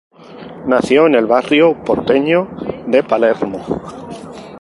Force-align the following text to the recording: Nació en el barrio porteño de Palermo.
Nació 0.65 1.05
en 1.05 1.13
el 1.13 1.27
barrio 1.27 1.83
porteño 1.83 2.49
de 2.87 3.03
Palermo. 3.03 3.63